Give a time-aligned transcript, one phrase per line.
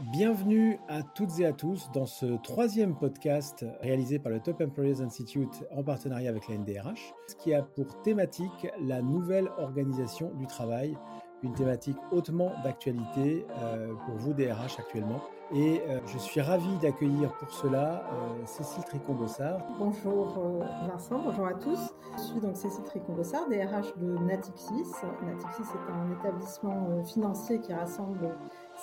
[0.00, 5.02] Bienvenue à toutes et à tous dans ce troisième podcast réalisé par le Top Employers
[5.02, 10.46] Institute en partenariat avec la NDRH, ce qui a pour thématique la nouvelle organisation du
[10.46, 10.96] travail,
[11.42, 15.20] une thématique hautement d'actualité euh, pour vous DRH actuellement.
[15.54, 19.60] Et euh, je suis ravi d'accueillir pour cela euh, Cécile Tricon-Bossard.
[19.78, 21.94] Bonjour Vincent, bonjour à tous.
[22.16, 24.90] Je suis donc Cécile Tricon-Bossard, DRH de Natixis.
[25.22, 28.34] Natixis est un établissement financier qui rassemble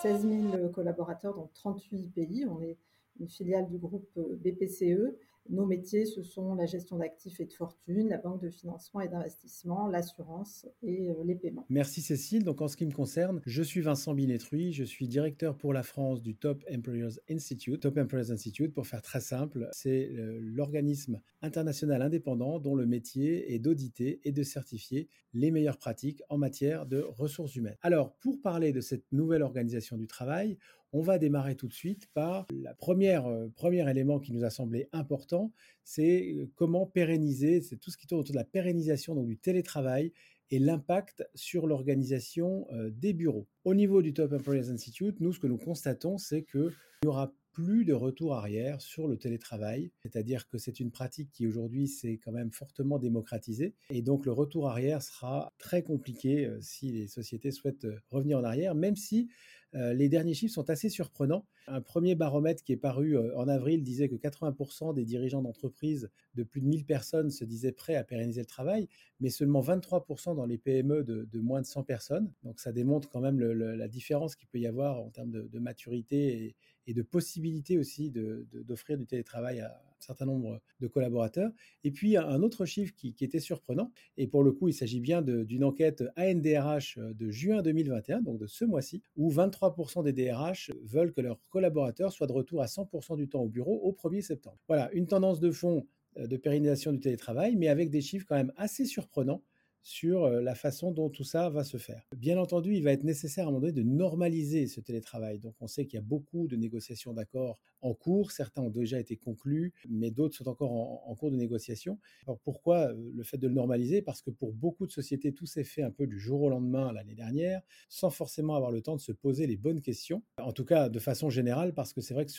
[0.02, 2.46] 16 000 collaborateurs dans 38 pays.
[2.50, 2.78] On est
[3.19, 5.15] une filiale du groupe euh, BPCE.
[5.49, 9.07] Nos métiers, ce sont la gestion d'actifs et de fortune, la banque de financement et
[9.07, 11.65] d'investissement, l'assurance et euh, les paiements.
[11.69, 12.43] Merci Cécile.
[12.43, 15.81] Donc en ce qui me concerne, je suis Vincent Binetruy, je suis directeur pour la
[15.81, 17.81] France du Top Employers Institute.
[17.81, 23.51] Top Employers Institute, pour faire très simple, c'est euh, l'organisme international indépendant dont le métier
[23.53, 27.77] est d'auditer et de certifier les meilleures pratiques en matière de ressources humaines.
[27.81, 30.57] Alors pour parler de cette nouvelle organisation du travail,
[30.92, 34.50] on va démarrer tout de suite par le première, euh, premier élément qui nous a
[34.50, 35.52] semblé important,
[35.84, 39.38] c'est euh, comment pérenniser, c'est tout ce qui tourne autour de la pérennisation donc, du
[39.38, 40.14] télétravail
[40.52, 43.48] et l'impact sur l'organisation euh, des bureaux.
[43.66, 46.72] Au niveau du Top Employers Institute, nous, ce que nous constatons, c'est qu'il
[47.03, 51.48] y aura plus de retour arrière sur le télétravail, c'est-à-dire que c'est une pratique qui
[51.48, 56.59] aujourd'hui s'est quand même fortement démocratisée et donc le retour arrière sera très compliqué euh,
[56.62, 59.30] si les sociétés souhaitent revenir en arrière, même si
[59.73, 61.45] les derniers chiffres sont assez surprenants.
[61.67, 66.44] Un premier baromètre qui est paru en avril disait que 80% des dirigeants d'entreprises de
[66.44, 68.88] plus de 1000 personnes se disaient prêts à pérenniser le travail,
[69.20, 72.31] mais seulement 23% dans les PME de, moins de 100 personnes.
[72.44, 76.45] Donc ça démontre quand même la différence qu'il peut y avoir en termes de, maturité
[76.45, 76.56] et,
[76.90, 81.52] et de possibilité aussi d'offrir du télétravail à un certain nombre de collaborateurs.
[81.84, 85.22] Et puis un autre chiffre qui, était surprenant, et pour le coup il s'agit bien
[85.22, 91.14] d'une enquête ANDRH de juin 2021, donc de ce mois-ci, où 23% des DRH veulent
[91.14, 94.58] que leurs collaborateurs soient de retour à 100% du temps au bureau au 1er septembre.
[94.68, 95.86] Voilà, une tendance de fond
[96.18, 99.44] euh, de pérennisation du télétravail, mais avec des chiffres quand même assez surprenants
[99.81, 102.03] sur la façon dont tout ça va se faire.
[102.16, 105.40] Bien entendu, il va être nécessaire à un moment donné de normaliser ce télétravail.
[105.40, 109.00] Donc on sait qu'il y a beaucoup de négociations d'accords en cours, certains ont déjà
[109.00, 112.00] été conclus, mais d'autres sont encore en, cours de négociation.
[112.25, 114.01] Alors pourquoi euh, le fait de le normaliser?
[114.01, 116.91] Parce que pour beaucoup de sociétés, tout s'est fait un peu du jour au lendemain
[116.94, 120.23] l'année dernière, sans forcément avoir le temps de se poser les bonnes questions.
[120.38, 122.31] En tout cas, de façon générale, parce que c'est vrai que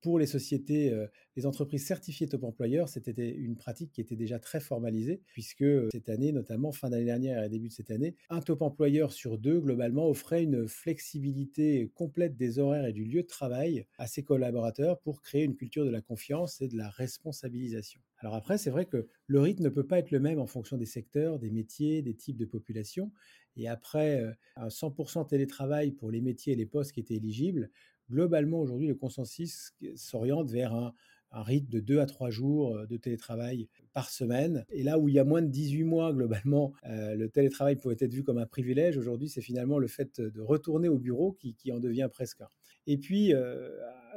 [0.00, 1.06] pour les sociétés, euh,
[1.36, 6.08] les entreprises certifiées top employeur, c'était une pratique qui était déjà très formalisée, puisque cette
[6.08, 9.60] année, notamment fin d'année dernière et début de cette année, un top employeur sur deux,
[9.60, 14.67] globalement, offrait une flexibilité complète des horaires et du lieu de travail à ses collaborateurs
[15.02, 18.00] pour créer une culture de la confiance et de la responsabilisation.
[18.18, 20.76] Alors après, c'est vrai que le rythme ne peut pas être le même en fonction
[20.76, 23.12] des secteurs, des métiers, des types de population.
[23.56, 27.70] Et après, euh, un 100% télétravail pour les métiers et les postes qui étaient éligibles,
[28.10, 30.94] globalement, aujourd'hui, le consensus s'oriente vers un,
[31.30, 34.64] rythme de 2 à 3 jours euh, de télétravail par semaine.
[34.70, 37.96] Et là où il y a moins de 18 mois, globalement, euh, le télétravail pouvait
[38.00, 38.96] être vu comme un privilège.
[38.96, 42.48] Aujourd'hui, c'est finalement le fait de retourner au bureau qui, en devient presque un.
[42.88, 43.34] Et puis,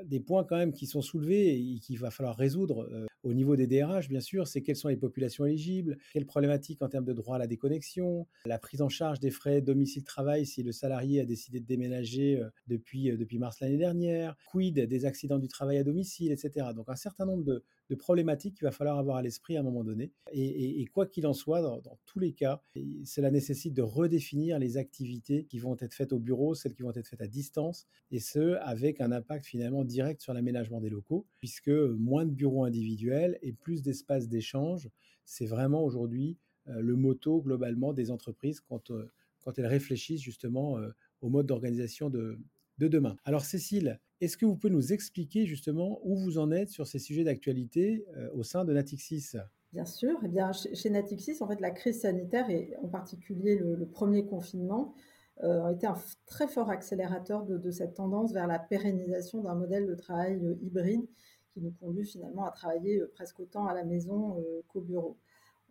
[0.06, 2.90] des points quand même qui sont soulevés et qu'il va falloir résoudre
[3.24, 6.88] au niveau des DRH, bien sûr, c'est quelles sont les populations éligibles, quelles problématiques en
[6.88, 10.72] termes de droit à la déconnexion, la prise en charge des frais domicile-travail si le
[10.72, 15.78] salarié a décidé de déménager depuis, depuis mars l'année dernière, quid des accidents du travail
[15.78, 16.68] à domicile, etc.
[16.74, 19.64] Donc un certain nombre de, de problématiques qu'il va falloir avoir à l'esprit à un
[19.64, 20.14] moment donné.
[20.32, 22.64] Et, quoi qu'il en soit, dans, tous les cas,
[23.04, 26.94] cela nécessite de redéfinir les activités qui vont être faites au bureau, celles qui vont
[26.94, 31.28] être faites à distance, et ce, avec un impact finalement direct sur l'aménagement des locaux,
[31.40, 34.90] puisque moins de bureaux individuels et plus d'espaces d'échange,
[35.26, 36.38] c'est vraiment aujourd'hui
[36.70, 41.46] euh, le motto globalement des entreprises quand, euh, quand elles réfléchissent justement euh, au mode
[41.46, 42.40] d'organisation de,
[42.82, 43.16] de demain.
[43.26, 46.98] Alors Cécile, est-ce que vous pouvez nous expliquer justement où vous en êtes sur ces
[46.98, 49.34] sujets d'actualité euh, au sein de Natixis?
[49.72, 50.20] Bien sûr.
[50.26, 54.96] Eh bien, chez, Natixis, en fait, la crise sanitaire et en particulier le, premier confinement
[55.44, 59.86] euh, ont été un très fort accélérateur de, cette tendance vers la pérennisation d'un modèle
[59.86, 61.08] de travail euh, hybride
[61.54, 65.18] qui nous conduit finalement à travailler presque autant à la maison qu'au bureau.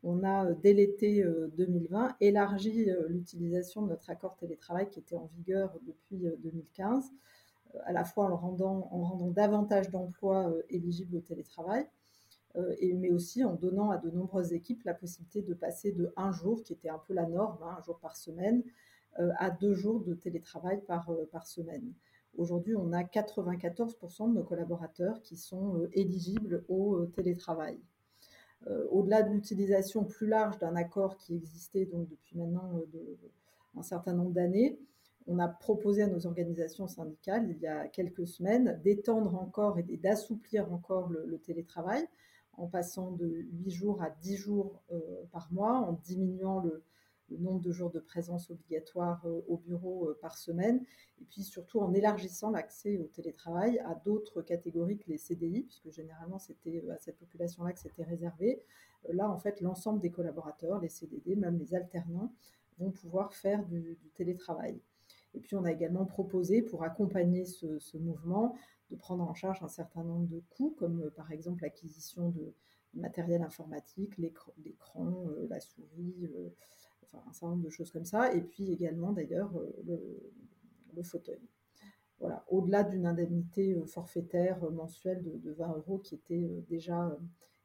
[0.02, 1.22] On a, dès l'été
[1.56, 7.10] 2020, élargi l'utilisation de notre accord télétravail qui était en vigueur depuis 2015
[7.74, 11.86] euh, à la fois en rendant, en rendant davantage d'emplois euh, éligibles au télétravail,
[12.56, 16.32] euh, mais aussi en donnant à de nombreuses équipes la possibilité de passer de un
[16.32, 18.62] jour, qui était un peu la norme, hein, un jour par semaine,
[19.38, 21.92] à deux jours de télétravail par semaine.
[22.36, 27.80] Aujourd'hui, on a 94% de nos collaborateurs qui sont éligibles au télétravail.
[28.90, 33.16] Au-delà de l'utilisation plus large d'un accord qui existait donc depuis maintenant de,
[33.76, 34.78] un certain nombre d'années,
[35.26, 39.96] on a proposé à nos organisations syndicales il y a quelques semaines d'étendre encore et
[39.96, 42.06] d'assouplir encore le, télétravail
[42.54, 45.00] en passant de 8 jours à 10 jours euh,
[45.32, 46.82] par mois, en diminuant le,
[47.38, 50.84] nombre de jours de présence obligatoire euh, au bureau euh, par semaine,
[51.20, 55.90] et puis surtout en élargissant l'accès au télétravail à d'autres catégories que les CDI, puisque
[55.90, 58.62] généralement c'était à cette population-là que c'était réservé.
[59.08, 62.32] Là, en fait, l'ensemble des collaborateurs, les CDD, même les alternants,
[62.78, 64.80] vont pouvoir faire du télétravail.
[65.34, 68.56] Et puis on a également proposé, pour accompagner ce, mouvement,
[68.90, 72.54] de prendre en charge un certain nombre de coûts, comme euh, par exemple l'acquisition de,
[72.94, 76.48] matériel informatique, l'écran, euh, la souris, euh,
[77.14, 79.52] un certain nombre de choses comme ça, et puis également d'ailleurs
[79.86, 81.40] le, fauteuil.
[82.18, 87.16] Voilà, au-delà d'une indemnité forfaitaire mensuelle de, de, 20 euros qui était déjà,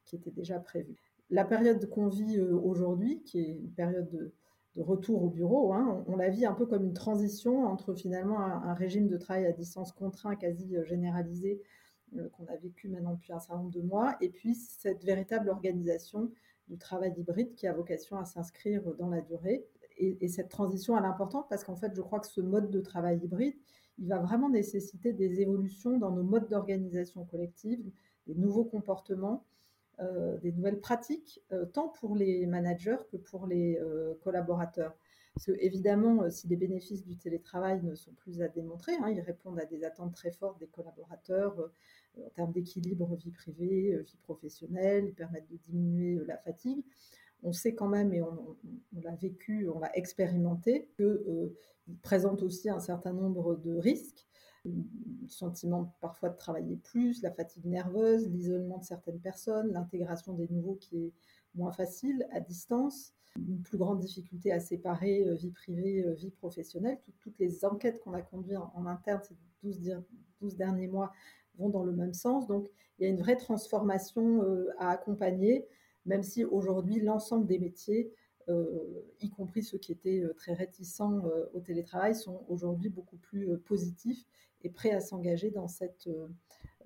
[0.05, 0.95] qui était déjà prévue.
[1.29, 4.33] La période qu'on vit aujourd'hui, qui est une période de,
[4.77, 5.71] retour au bureau.
[5.73, 6.03] Hein.
[6.07, 9.53] On, la vit un peu comme une transition entre finalement un, régime de travail à
[9.53, 11.61] distance contraint quasi euh, généralisé
[12.17, 15.49] euh, qu'on a vécu maintenant depuis un certain nombre de mois, et puis cette véritable
[15.49, 16.29] organisation
[16.67, 19.65] du travail hybride qui a vocation à s'inscrire dans la durée.
[19.97, 22.81] Et, cette transition, elle est importante parce qu'en fait, je crois que ce mode de
[22.81, 23.55] travail hybride,
[23.97, 27.89] il va vraiment nécessiter des évolutions dans nos modes d'organisation collective,
[28.27, 29.45] des nouveaux comportements
[30.01, 34.93] euh, des nouvelles pratiques, euh, tant pour les managers que pour les euh, collaborateurs.
[35.33, 39.21] Parce que, évidemment, si les bénéfices du télétravail ne sont plus à démontrer, hein, ils
[39.21, 41.71] répondent à des attentes très fortes des collaborateurs
[42.25, 46.83] en termes d'équilibre vie privée, vie professionnelle, ils permettent de diminuer la fatigue.
[47.43, 48.55] On sait quand même, et on,
[49.01, 51.51] l'a vécu, on l'a expérimenté, qu'ils
[52.01, 54.25] présentent aussi un certain nombre de risques
[54.65, 60.47] le sentiment parfois de travailler plus, la fatigue nerveuse, l'isolement de certaines personnes, l'intégration des
[60.49, 61.13] nouveaux qui est
[61.55, 66.31] moins facile à distance, une plus grande difficulté à séparer euh, vie privée, euh, vie
[66.31, 66.99] professionnelle.
[67.19, 70.03] toutes les enquêtes qu'on a conduites en, interne ces 12,
[70.41, 71.11] 12, derniers mois
[71.57, 72.47] vont dans le même sens.
[72.47, 75.65] Donc il y a une vraie transformation euh, à accompagner,
[76.05, 78.11] même si aujourd'hui l'ensemble des métiers
[79.21, 81.23] y compris ceux qui étaient très réticents
[81.55, 84.23] au télétravail, sont aujourd'hui beaucoup plus positifs
[84.65, 86.27] et prêt à s'engager dans, cette, euh,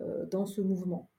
[0.01, 1.09] euh, dans ce mouvement.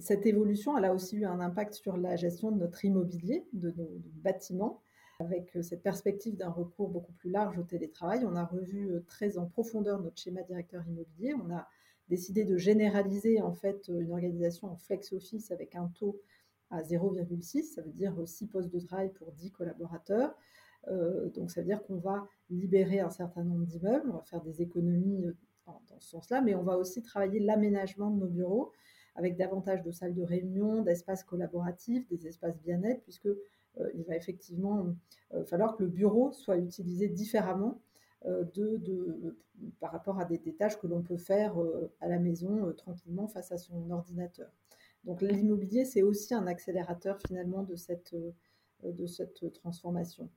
[0.00, 3.70] Cette évolution, elle a aussi eu un impact sur la gestion de notre immobilier, de
[3.70, 3.88] nos
[4.22, 4.82] bâtiments.
[5.20, 9.38] Avec euh, cette perspective d'un recours beaucoup plus large au télétravail, on a revu très
[9.38, 11.34] en profondeur notre schéma directeur immobilier.
[11.34, 11.66] On a
[12.08, 16.20] décidé de généraliser en fait une organisation en flex office avec un taux
[16.70, 20.34] à 0,6, ça veut dire 6 postes de travail pour 10 collaborateurs.
[21.34, 24.60] donc ça veut dire qu'on va libérer un certain nombre d'immeubles, on va faire des
[24.60, 25.24] économies
[25.88, 28.72] dans ce sens-là, mais on va aussi travailler l'aménagement de nos bureaux
[29.14, 34.16] avec davantage de salles de réunion, d'espaces collaboratifs, des espaces bien-être, puisque euh, il va
[34.16, 34.94] effectivement
[35.34, 37.80] euh, falloir que le bureau soit utilisé différemment
[38.26, 39.36] euh, de,
[39.80, 41.56] par rapport à des, tâches que l'on peut faire
[42.00, 44.50] à la maison tranquillement face à son ordinateur.
[45.04, 48.14] Donc l'immobilier, c'est aussi un accélérateur finalement de cette,
[48.84, 50.28] de cette transformation.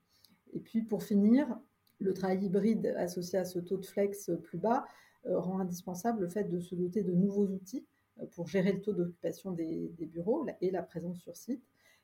[0.53, 1.59] Et puis pour finir,
[1.99, 4.85] le travail hybride associé à ce taux de flex plus bas
[5.27, 7.85] euh, rend indispensable le fait de se doter de nouveaux outils
[8.19, 11.63] euh, pour gérer le taux d'occupation des, bureaux et la présence sur site.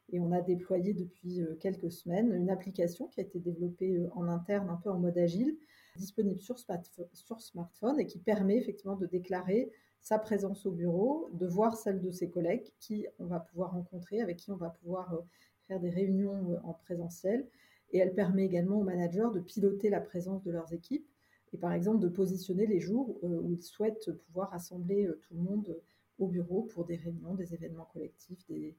[0.09, 4.27] Et on a déployé depuis euh, quelques semaines une application qui a été développée en
[4.27, 5.57] interne, un peu en mode agile,
[5.98, 11.76] disponible sur, smartphone et qui permet effectivement de déclarer sa présence au bureau, de voir
[11.76, 15.19] celle de ses collègues qui on va pouvoir rencontrer, avec qui on va pouvoir
[15.68, 17.47] faire des réunions en présentiel.
[17.92, 21.09] Et elle permet également aux managers de piloter la présence de leurs équipes
[21.54, 25.33] et par exemple de positionner les jours euh, où ils souhaitent pouvoir rassembler euh, tout
[25.33, 25.83] le monde euh,
[26.19, 28.76] au bureau pour des réunions, des événements collectifs, des,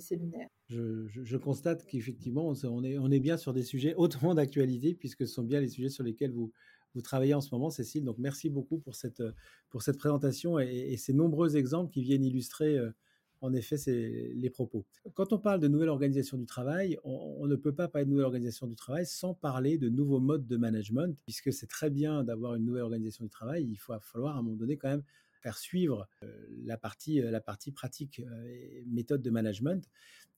[0.00, 0.48] séminaires.
[0.68, 5.42] Je, constate qu'effectivement, on est, on bien sur des sujets hautement d'actualité, puisque ce sont
[5.42, 6.52] bien les sujets sur lesquels vous,
[7.02, 8.04] travaillez en ce moment, Cécile.
[8.04, 9.22] Donc merci beaucoup pour cette,
[9.98, 12.78] présentation et, ces nombreux exemples qui viennent illustrer
[13.42, 14.86] en effet, les propos.
[15.14, 18.26] Quand on parle de nouvelle organisation du travail, on, ne peut pas parler de nouvelle
[18.26, 22.54] organisation du travail sans parler de nouveaux modes de management, puisque c'est très bien d'avoir
[22.54, 23.66] une nouvelle organisation du travail.
[23.68, 25.02] Il faut falloir à un moment donné quand même
[25.42, 29.88] faire suivre euh, la partie, euh, la partie pratique euh, et méthode de management.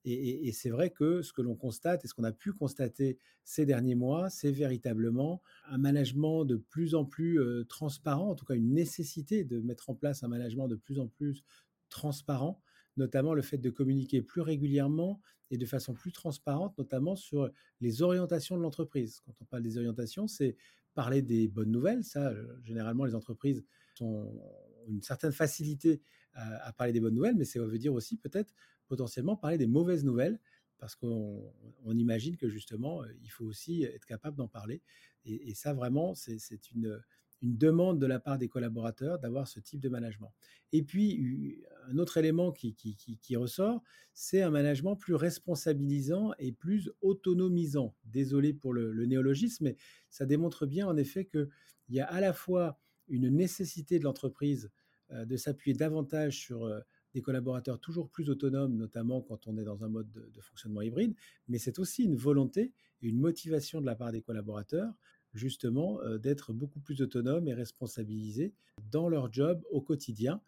[0.07, 3.65] Et, c'est vrai que ce que l'on constate et ce qu'on a pu constater ces
[3.65, 8.75] derniers mois, c'est véritablement un management de plus en plus transparent, en tout cas une
[8.75, 11.43] nécessité de mettre en place un management de plus en plus
[11.89, 12.61] transparent
[12.97, 15.21] notamment le fait de communiquer plus régulièrement
[15.51, 19.21] et de façon plus transparente, notamment sur les orientations de l'entreprise.
[19.27, 20.57] Quand on parle des orientations, c'est
[20.95, 22.05] parler des bonnes nouvelles.
[22.05, 22.33] Ça,
[22.63, 23.65] généralement, les entreprises
[24.01, 24.41] ont
[24.89, 26.03] une certaine facilité
[26.35, 28.53] à, parler des bonnes nouvelles, mais ça veut dire aussi peut-être
[28.89, 30.41] potentiellement parler des mauvaises nouvelles
[30.79, 31.53] parce qu'on
[31.95, 34.83] imagine que justement, euh, il faut aussi être capable d'en parler.
[35.25, 36.39] Et, ça, vraiment, c'est
[36.73, 37.01] une,
[37.41, 40.33] demande de la part des collaborateurs d'avoir ce type de management.
[40.73, 43.83] Et puis, un autre élément qui, qui, ressort,
[44.15, 47.95] c'est un management plus responsabilisant et plus autonomisant.
[48.05, 49.77] Désolé pour le, néologisme, mais
[50.11, 51.49] ça démontre bien en effet qu'il
[51.89, 54.71] y a à la fois une nécessité de l'entreprise
[55.11, 56.69] de s'appuyer davantage sur
[57.13, 61.15] des collaborateurs toujours plus autonomes, notamment quand on est dans un mode de, fonctionnement hybride,
[61.47, 64.93] mais c'est aussi une volonté et une motivation de la part des collaborateurs
[65.35, 68.55] justement d'être beaucoup plus autonomes et responsabilisés
[68.91, 70.41] dans leur job au quotidien.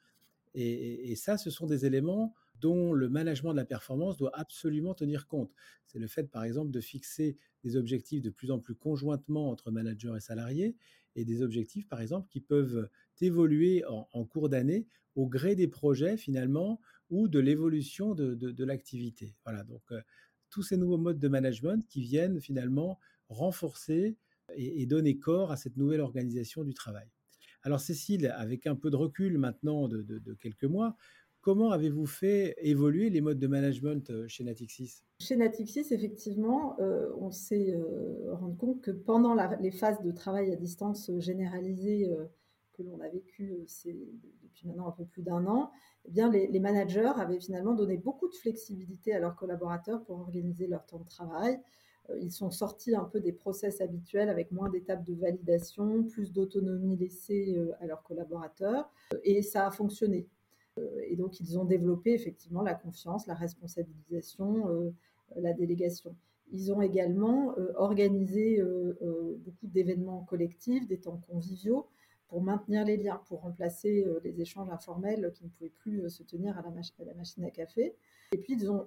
[0.55, 5.27] Et, ça, ce sont des éléments dont le management de la performance doit absolument tenir
[5.27, 5.53] compte.
[5.87, 9.71] C'est le fait, par exemple, de fixer des objectifs de plus en plus conjointement entre
[9.71, 10.75] managers et salariés,
[11.17, 12.89] et des objectifs, par exemple, qui peuvent
[13.21, 16.81] évoluer en, cours d'année au gré des projets, finalement,
[17.11, 19.35] ou de l'évolution de, l'activité.
[19.45, 20.01] Voilà, donc euh,
[20.51, 24.17] tous ces nouveaux modes de management qui viennent finalement renforcer
[24.55, 27.09] et, donner corps à cette nouvelle organisation du travail.
[27.63, 30.97] Alors Cécile, avec un peu de recul maintenant de, quelques mois,
[31.47, 35.05] comment avez-vous fait évoluer les modes de management euh, chez Natixis?
[35.21, 40.51] Chez Natixis, effectivement, euh, on s'est euh, rendu compte que pendant les phases de travail
[40.51, 42.11] à distance généralisées
[42.73, 43.65] que l'on a vécues
[44.43, 45.71] depuis maintenant un peu plus d'un an,
[46.07, 50.19] eh bien, les, les, managers avaient finalement donné beaucoup de flexibilité à leurs collaborateurs pour
[50.19, 51.61] organiser leur temps de travail,
[52.21, 56.97] ils sont sortis un peu des process habituels avec moins d'étapes de validation, plus d'autonomie
[56.97, 58.91] laissée à leurs collaborateurs,
[59.23, 60.29] et ça a fonctionné.
[61.09, 64.93] Et donc, ils ont développé effectivement la confiance, la responsabilisation,
[65.35, 66.15] la délégation.
[66.53, 68.63] Ils ont également organisé
[69.45, 71.87] beaucoup d'événements collectifs, des temps conviviaux
[72.29, 76.59] pour maintenir les liens, pour remplacer les échanges informels qui ne pouvaient plus se tenir
[76.59, 77.95] à la, machine à café.
[78.33, 78.87] Et puis, ils ont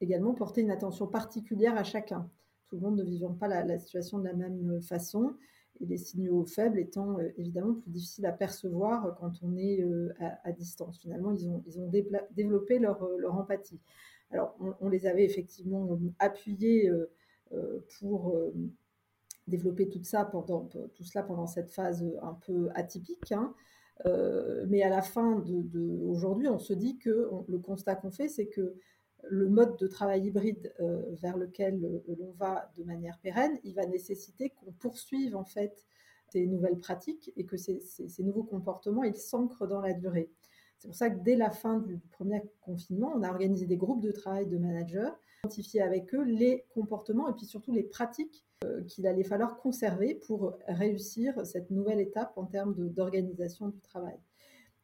[0.00, 2.28] également porter une attention particulière à chacun,
[2.68, 5.34] tout le monde ne vivant pas la, situation de la même façon,
[5.80, 10.12] et les signaux faibles étant euh, évidemment plus difficiles à percevoir quand on est euh,
[10.44, 10.98] à, distance.
[10.98, 11.90] Finalement, ils ont, ils ont
[12.30, 13.80] développé leur, euh, leur, empathie.
[14.30, 16.90] Alors, on, les avait effectivement appuyés
[18.00, 18.36] pour
[19.46, 23.30] développer tout ça pendant tout cela pendant cette phase un peu atypique.
[23.30, 23.54] Hein.
[24.66, 28.74] mais à la fin de, on se dit que le constat qu'on fait, c'est que
[29.28, 33.74] le mode de travail hybride euh, vers lequel euh, l'on va de manière pérenne, il
[33.74, 35.86] va nécessiter qu'on poursuive en fait
[36.28, 37.80] ces nouvelles pratiques et que ces,
[38.18, 40.30] nouveaux comportements, ils s'ancrent dans la durée.
[40.78, 44.02] C'est pour ça que dès la fin du, premier confinement, on a organisé des groupes
[44.02, 45.10] de travail de managers,
[45.44, 50.14] identifier avec eux les comportements et puis surtout les pratiques euh, qu'il allait falloir conserver
[50.14, 54.18] pour réussir cette nouvelle étape en termes d'organisation du travail.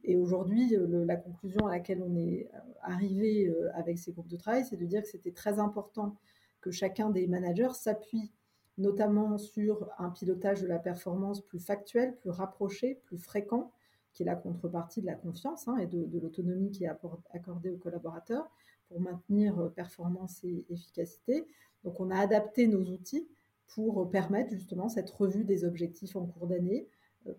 [0.05, 4.29] Et aujourd'hui, euh, la conclusion à laquelle on est euh, arrivé euh, avec ces groupes
[4.29, 6.17] de travail, c'est de dire que c'était très important
[6.61, 8.33] que chacun des managers s'appuie
[8.79, 13.71] notamment sur un pilotage de la performance plus factuel, plus rapproché, plus fréquent,
[14.13, 16.91] qui est la contrepartie de la confiance hein, et de, l'autonomie qui est
[17.33, 18.51] accordée aux collaborateurs
[18.89, 21.47] pour maintenir performance et efficacité.
[21.85, 23.29] Donc on a adapté nos outils
[23.67, 26.89] pour permettre justement cette revue des objectifs en cours d'année,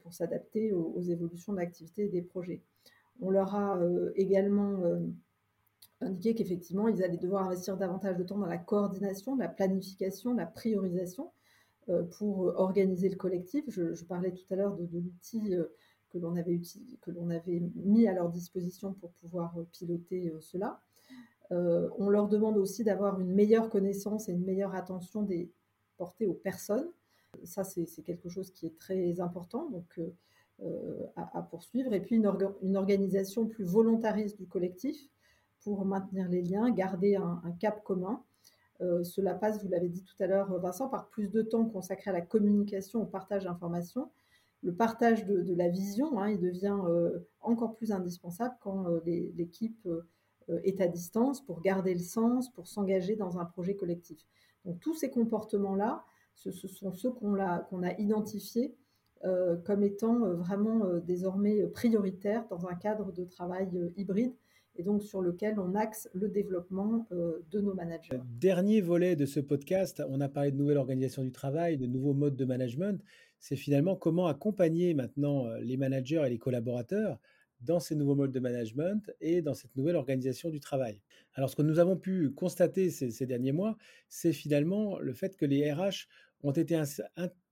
[0.01, 2.61] pour s'adapter aux, évolutions et des projets.
[3.21, 4.99] On leur a euh, également euh,
[6.01, 10.45] indiqué qu'effectivement, ils allaient devoir investir davantage de temps dans la coordination, la planification, la
[10.45, 11.31] priorisation
[12.17, 13.65] pour organiser le collectif.
[13.67, 15.53] Je, parlais tout à l'heure de, l'outil
[16.11, 20.79] que l'on avait, mis à leur disposition pour pouvoir piloter cela.
[21.51, 25.27] on leur demande aussi d'avoir une meilleure connaissance et une meilleure attention
[25.97, 26.89] portée aux personnes,
[27.43, 30.13] ça, c'est quelque chose qui est très important donc, euh,
[30.61, 31.93] euh, à, poursuivre.
[31.93, 35.09] Et puis, une, organisation plus volontariste du collectif
[35.63, 38.21] pour maintenir les liens, garder un, cap commun.
[38.81, 42.11] Euh, cela passe, vous l'avez dit tout à l'heure, Vincent, par plus de temps consacré
[42.11, 44.09] à la communication, au partage d'informations.
[44.61, 46.77] Le partage de, la vision, hein, il devient
[47.41, 49.87] encore plus indispensable quand l'équipe
[50.63, 54.25] est à distance pour garder le sens, pour s'engager dans un projet collectif.
[54.63, 57.65] Donc tous ces comportements-là, ce, sont ceux qu'on a,
[57.97, 58.75] identifiés
[59.25, 64.33] euh, comme étant euh, vraiment euh, désormais prioritaires dans un cadre de travail hybride
[64.75, 68.19] et donc sur lequel on axe le développement de nos managers.
[68.39, 72.15] Dernier volet de ce podcast, on a parlé de nouvelle organisation du travail, de nouveaux
[72.15, 72.99] modes de management.
[73.37, 77.19] C'est finalement comment accompagner maintenant les managers et les collaborateurs
[77.63, 81.01] dans ces nouveaux modes de management et dans cette nouvelle organisation du travail.
[81.33, 83.77] Alors ce que nous avons pu constater ces, derniers mois,
[84.09, 86.07] c'est finalement le fait que les RH
[86.43, 86.79] ont été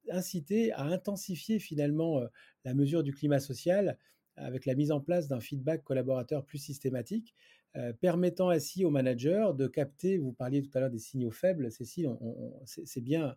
[0.10, 2.28] incités à intensifier finalement euh,
[2.66, 3.98] la mesure du climat social
[4.36, 7.36] avec la mise en place d'un feedback collaborateur plus systématique,
[8.00, 12.10] permettant ainsi aux managers de capter, vous parliez tout à l'heure des signaux faibles, Cécile,
[12.66, 13.36] c'est bien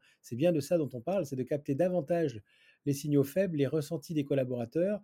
[0.52, 2.40] de ça dont on parle, c'est de capter davantage
[2.87, 5.00] les signaux faibles, les ressentis des collaborateurs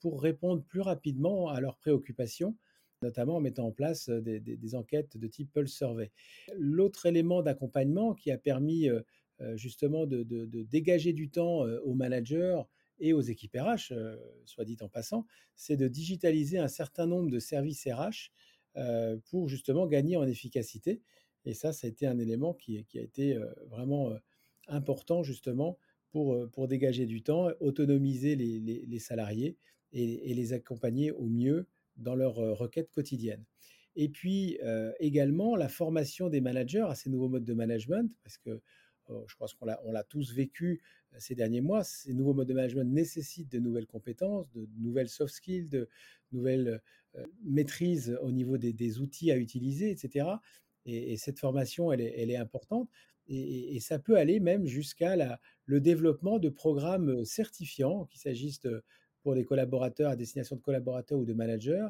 [0.00, 2.56] pour répondre plus rapidement à leurs préoccupations
[3.04, 6.10] notamment en mettant en place des, enquêtes de type Pulse Survey.
[6.56, 8.88] L'autre élément d'accompagnement qui a permis
[9.54, 10.24] justement de,
[10.62, 12.60] dégager du temps aux managers
[12.98, 13.92] et aux équipes RH,
[14.44, 18.32] soit dit en passant, c'est de digitaliser un certain nombre de services RH
[19.26, 21.02] pour justement gagner en efficacité.
[21.44, 24.12] Et ça, ça a été un élément qui, a été vraiment
[24.66, 25.78] important justement
[26.14, 29.56] pour, dégager du temps, autonomiser les, salariés
[29.92, 31.66] et, les accompagner au mieux
[31.96, 33.44] dans leurs requêtes quotidiennes.
[33.96, 34.58] Et puis
[35.00, 38.60] également la formation des managers à ces nouveaux modes de management, parce que
[39.26, 40.80] je pense qu'on l'a tous vécu
[41.18, 45.34] ces derniers mois, ces nouveaux modes de management nécessitent de nouvelles compétences, de nouvelles soft
[45.34, 45.88] skills, de
[46.30, 46.80] nouvelles
[47.42, 50.28] maîtrises au niveau des, outils à utiliser, etc.
[50.86, 52.88] Et, cette formation, elle est importante.
[53.26, 55.16] Et, ça peut aller même jusqu'à
[55.66, 58.60] le développement de programmes certifiants, qu'il s'agisse
[59.22, 61.86] pour des collaborateurs à destination de collaborateurs ou de managers,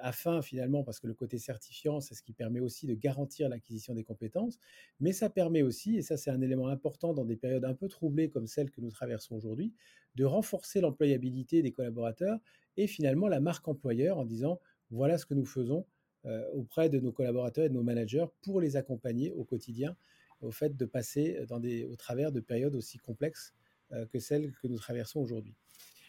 [0.00, 3.94] afin finalement, parce que le côté certifiant, c'est ce qui permet aussi de garantir l'acquisition
[3.94, 4.58] des compétences,
[5.00, 7.88] mais ça permet aussi, et ça c'est un élément important dans des périodes un peu
[7.88, 9.74] troublées comme celles que nous traversons aujourd'hui,
[10.14, 12.38] de renforcer l'employabilité des collaborateurs
[12.78, 14.60] et finalement la marque employeur en disant
[14.90, 15.86] voilà ce que nous faisons
[16.54, 19.96] auprès de nos collaborateurs et de nos managers pour les accompagner au quotidien
[20.40, 21.38] au fait de passer
[21.88, 23.54] au travers de périodes aussi complexes
[23.92, 25.54] euh, que celles que nous traversons aujourd'hui.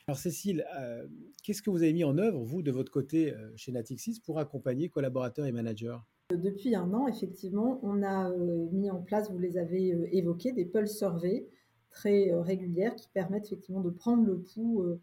[0.07, 1.07] Alors Cécile, euh,
[1.43, 4.39] qu'est-ce que vous avez mis en œuvre, vous, de votre côté, euh, chez Natixis, pour
[4.39, 5.97] accompagner collaborateurs et managers?
[6.31, 8.31] Depuis un an, effectivement, on a
[8.71, 11.47] mis en place, vous les avez évoqués, des pulse surveys
[11.91, 14.99] très régulières qui permettent effectivement de prendre le pouls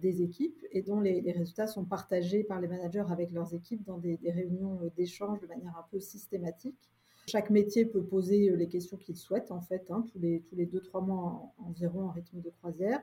[0.00, 3.98] des équipes et dont les, résultats sont partagés par les managers avec leurs équipes dans
[3.98, 6.90] des, réunions d'échange de manière un peu systématique.
[7.28, 10.66] Chaque métier peut poser les questions qu'il souhaite, en fait, hein, tous les, tous les
[10.66, 13.02] deux, trois mois environ en rythme de croisière.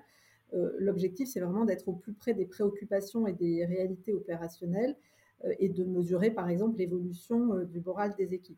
[0.54, 4.96] Euh, l'objectif, c'est vraiment d'être au plus près des préoccupations et des réalités opérationnelles
[5.46, 8.58] euh, et de mesurer, par exemple, l'évolution euh, du moral des équipes.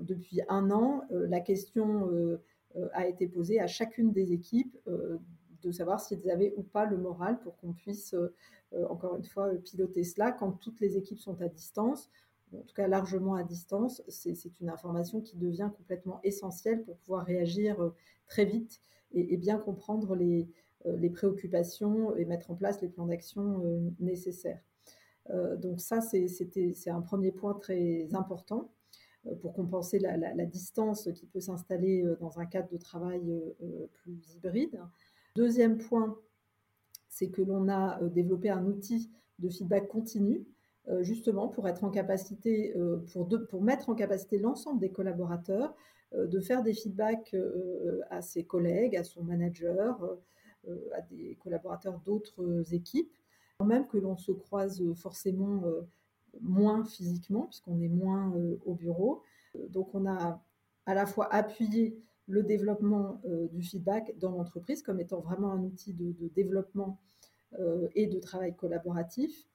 [0.00, 2.38] depuis un an, la question
[2.92, 4.76] a été posée à chacune des équipes
[5.62, 8.14] de savoir s'ils avaient ou pas le moral pour qu'on puisse,
[8.90, 12.10] encore une fois, piloter cela quand toutes les équipes sont à distance,
[12.58, 14.02] en tout cas largement à distance.
[14.08, 17.92] C'est une information qui devient complètement essentielle pour pouvoir réagir
[18.26, 18.80] très vite
[19.14, 20.48] et, bien comprendre les,
[20.86, 24.60] euh, les, préoccupations et mettre en place les plans d'action euh, nécessaires.
[25.30, 28.70] Euh, donc ça, c'est un premier point très important
[29.40, 33.22] pour compenser la, distance qui peut s'installer dans un cadre de travail
[33.94, 34.78] plus hybride.
[35.34, 36.18] Deuxième point,
[37.08, 40.44] c'est que l'on a développé un outil de feedback continu,
[41.00, 42.74] justement pour être en capacité,
[43.12, 45.74] pour, de, pour mettre en capacité l'ensemble des collaborateurs
[46.16, 50.02] euh, de faire des feedbacks euh, à ses collègues, à son manager,
[50.68, 53.12] euh, à des collaborateurs d'autres équipes,
[53.64, 55.62] même que l'on se croise forcément
[56.40, 58.34] moins physiquement, puisqu'on est moins
[58.66, 59.22] au bureau.
[59.68, 60.42] Donc on a
[60.86, 65.94] à la fois appuyé le développement du feedback dans l'entreprise comme étant vraiment un outil
[65.94, 66.98] de, développement
[67.94, 69.46] et de travail collaboratif.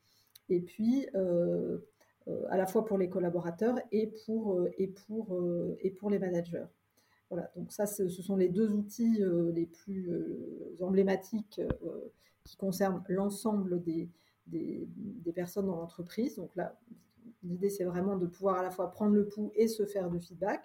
[0.49, 1.07] Et puis,
[2.29, 6.09] euh, à la fois pour les collaborateurs et pour, euh, et pour, euh, et pour
[6.09, 6.65] les managers.
[7.29, 9.21] Voilà, donc ça, ce sont les deux outils
[9.53, 10.09] les plus
[10.81, 11.61] emblématiques
[12.43, 14.09] qui concernent l'ensemble des,
[14.47, 16.37] des, personnes dans l'entreprise.
[16.37, 16.75] Donc là,
[17.43, 20.19] l'idée, c'est vraiment de pouvoir à la fois prendre le pouls et se faire du
[20.19, 20.63] feedback.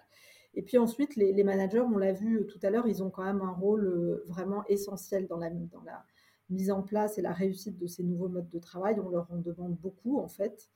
[0.55, 3.43] Et puis ensuite, les, managers, on l'a vu tout à l'heure, ils ont quand même
[3.43, 6.03] un rôle vraiment essentiel dans la, dans la
[6.49, 8.99] mise en place et la réussite de ces nouveaux modes de travail.
[8.99, 10.69] On leur en demande beaucoup, en fait.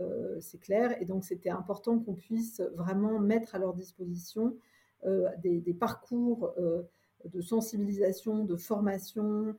[0.00, 1.00] Euh, c'est clair.
[1.00, 4.56] Et donc, c'était important qu'on puisse vraiment mettre à leur disposition
[5.04, 6.82] euh, des, parcours euh,
[7.24, 9.54] de sensibilisation, de formation,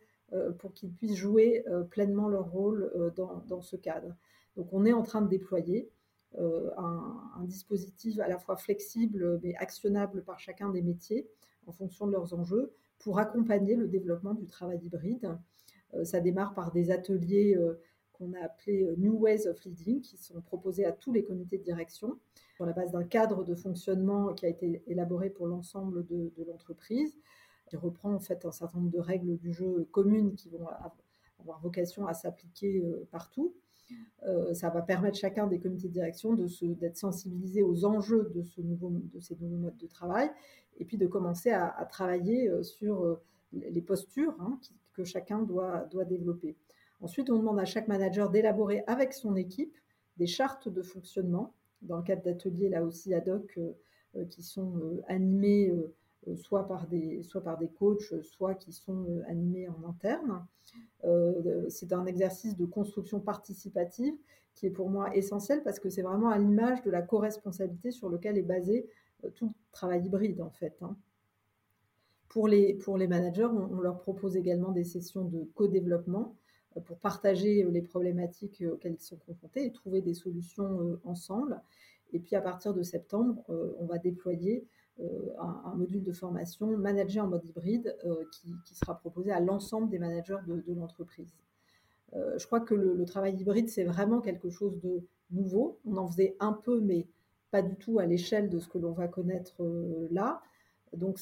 [0.60, 4.16] pour qu'ils puissent jouer pleinement leur rôle dans, ce cadre.
[4.56, 5.92] Donc, on est en train de déployer
[6.40, 11.28] un, un, dispositif à la fois flexible mais actionnable par chacun des métiers
[11.68, 12.72] en fonction de leurs enjeux
[13.02, 15.38] pour accompagner le développement du travail hybride.
[16.04, 17.58] ça démarre par des ateliers
[18.22, 21.58] qu'on a appelé euh, New Ways of Leading, qui sont proposés à tous les comités
[21.58, 22.20] de direction
[22.56, 27.18] sur la base d'un cadre de fonctionnement qui a été élaboré pour l'ensemble de, l'entreprise,
[27.68, 30.68] qui reprend en fait un certain nombre de règles du jeu communes qui vont
[31.40, 33.56] avoir vocation à s'appliquer euh, partout.
[34.24, 38.62] Euh, ça va permettre chacun des comités de direction d'être sensibilisé aux enjeux de, ces
[38.62, 40.30] nouveaux modes de travail
[40.78, 43.20] et puis de commencer à, travailler sur
[43.52, 44.60] les postures hein,
[44.94, 46.56] que chacun doit, doit développer.
[47.02, 49.76] Ensuite, on demande à chaque manager d'élaborer avec son équipe
[50.18, 53.60] des chartes de fonctionnement dans le cadre d'ateliers là aussi ad hoc
[54.30, 55.74] qui sont animés
[56.36, 60.46] soit par des soit par des coachs, soit qui sont animés en interne.
[61.70, 64.14] c'est un exercice de construction participative
[64.54, 68.10] qui est pour moi essentiel parce que c'est vraiment à l'image de la co-responsabilité sur
[68.10, 68.88] lequel est basé
[69.36, 70.78] tout le travail hybride en fait.
[70.82, 70.96] Hein.
[72.32, 76.38] Pour les, pour les managers, on, leur propose également des sessions de co-développement
[76.78, 80.98] euh, pour partager euh, les problématiques euh, auxquelles ils sont confrontés et trouver des solutions
[81.04, 81.62] ensemble.
[82.14, 84.66] Et puis à partir de septembre, on va déployer
[85.40, 87.96] un, module de formation managé en mode hybride
[88.66, 91.34] qui, sera proposé à l'ensemble des managers de, l'entreprise.
[92.14, 95.02] je crois que le, le travail hybride, c'est vraiment quelque chose de
[95.32, 95.80] nouveau.
[95.86, 97.08] On en faisait un peu, mais
[97.50, 99.64] pas du tout à l'échelle de ce que l'on va connaître
[100.12, 100.42] là.
[100.94, 101.20] Donc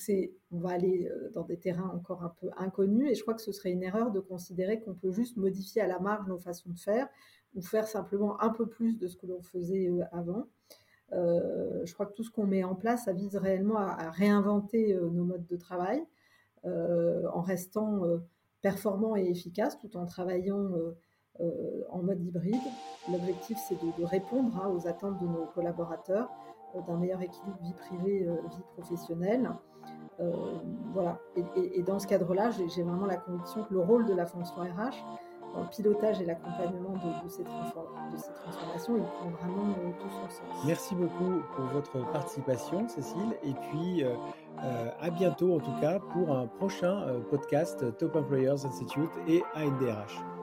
[0.52, 3.42] on va aller euh, dans des terrains encore un peu inconnus et je crois que
[3.42, 6.72] ce serait une erreur de considérer qu'on peut juste modifier à la marge nos façons
[6.72, 7.08] de faire
[7.54, 10.48] ou faire simplement un peu plus de ce que l'on faisait euh, avant.
[11.14, 15.24] Euh, je crois que tout ce qu'on met en place, vise réellement à, réinventer nos
[15.24, 16.04] modes de travail
[16.64, 18.02] en restant
[18.62, 20.72] performant et efficace tout en travaillant
[21.90, 22.56] en mode hybride.
[23.10, 26.30] L'objectif, c'est de, répondre hein, aux attentes de nos collaborateurs
[26.76, 29.50] euh, d'un meilleur équilibre vie privée, euh, vie professionnelle.
[30.20, 30.32] Euh,
[30.94, 31.18] voilà.
[31.56, 34.98] Et, dans ce cadre-là, j'ai vraiment la conviction que le rôle de la fonction RH
[35.54, 40.66] dans le pilotage et l'accompagnement de, ces transformations, il prend vraiment tout son sens.
[40.66, 44.04] Merci beaucoup pour votre participation, Cécile, et puis
[44.58, 50.39] à bientôt en tout cas pour un prochain podcast Top Employers Institute et ANDRH.